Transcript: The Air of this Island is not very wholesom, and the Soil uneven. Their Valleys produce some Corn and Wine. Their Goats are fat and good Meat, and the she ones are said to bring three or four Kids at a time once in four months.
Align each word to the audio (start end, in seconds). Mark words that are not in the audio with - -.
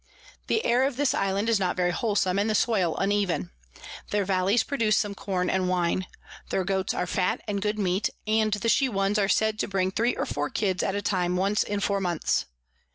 The 0.47 0.65
Air 0.65 0.83
of 0.85 0.95
this 0.97 1.13
Island 1.13 1.47
is 1.47 1.59
not 1.59 1.75
very 1.77 1.91
wholesom, 1.91 2.39
and 2.39 2.49
the 2.49 2.55
Soil 2.55 2.97
uneven. 2.97 3.51
Their 4.09 4.25
Valleys 4.25 4.63
produce 4.63 4.97
some 4.97 5.13
Corn 5.13 5.47
and 5.47 5.69
Wine. 5.69 6.07
Their 6.49 6.63
Goats 6.63 6.95
are 6.95 7.05
fat 7.05 7.41
and 7.47 7.61
good 7.61 7.77
Meat, 7.77 8.09
and 8.25 8.51
the 8.51 8.67
she 8.67 8.89
ones 8.89 9.19
are 9.19 9.29
said 9.29 9.59
to 9.59 9.67
bring 9.67 9.91
three 9.91 10.15
or 10.15 10.25
four 10.25 10.49
Kids 10.49 10.81
at 10.81 10.95
a 10.95 11.03
time 11.03 11.35
once 11.37 11.61
in 11.61 11.81
four 11.81 11.99
months. 12.01 12.47